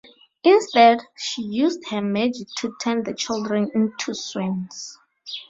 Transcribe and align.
Instead, 0.43 1.03
she 1.15 1.43
used 1.43 1.87
her 1.91 2.01
magic 2.01 2.47
to 2.57 2.73
turn 2.81 3.03
the 3.03 3.13
children 3.13 3.69
into 3.75 4.15
swans. 4.15 4.97